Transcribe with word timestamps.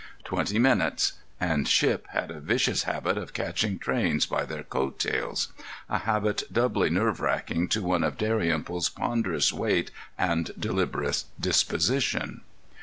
Twenty 0.23 0.57
minutes—and 0.57 1.67
Shipp 1.67 2.07
had 2.07 2.31
a 2.31 2.39
vicious 2.39 2.85
habit 2.85 3.19
of 3.19 3.33
catching 3.33 3.77
trains 3.77 4.25
by 4.25 4.45
their 4.45 4.63
coat 4.63 4.97
tails—a 4.97 5.95
habit 5.99 6.41
doubly 6.51 6.89
nerve 6.89 7.19
racking 7.19 7.67
to 7.67 7.83
one 7.83 8.03
of 8.03 8.17
Dalrymple's 8.17 8.89
ponderous 8.89 9.53
weight 9.53 9.91
and 10.17 10.49
deliberate 10.59 11.25
disposition. 11.39 12.41